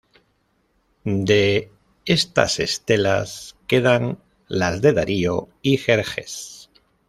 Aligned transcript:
De 1.03 1.71
estas 2.07 2.59
estelas, 2.59 3.55
quedan 3.67 4.17
las 4.47 4.81
de 4.81 4.93
Darío 4.93 5.49
y 5.61 5.77
Jerjes. 5.77 6.71